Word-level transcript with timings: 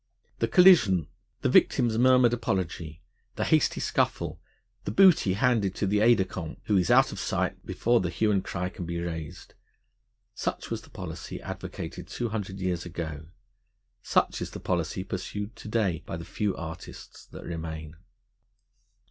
The 0.39 0.47
collision, 0.47 1.09
the 1.41 1.49
victim's 1.49 1.95
murmured 1.95 2.33
apology, 2.33 3.03
the 3.35 3.43
hasty 3.43 3.79
scuffle, 3.79 4.41
the 4.83 4.89
booty 4.89 5.33
handed 5.33 5.75
to 5.75 5.85
the 5.85 5.99
aide 5.99 6.15
de 6.15 6.25
camp, 6.25 6.59
who 6.63 6.75
is 6.75 6.89
out 6.89 7.11
of 7.11 7.19
sight 7.19 7.63
before 7.67 7.99
the 7.99 8.09
hue 8.09 8.31
and 8.31 8.43
cry 8.43 8.69
can 8.69 8.87
be 8.87 8.99
raised 8.99 9.53
such 10.33 10.71
was 10.71 10.81
the 10.81 10.89
policy 10.89 11.39
advocated 11.39 12.07
two 12.07 12.29
hundred 12.29 12.59
years 12.59 12.83
ago; 12.83 13.27
such 14.01 14.41
is 14.41 14.49
the 14.49 14.59
policy 14.59 15.03
pursued 15.03 15.55
to 15.57 15.67
day 15.67 16.01
by 16.03 16.17
the 16.17 16.25
few 16.25 16.57
artists 16.57 17.27
that 17.27 17.43
remain. 17.45 17.95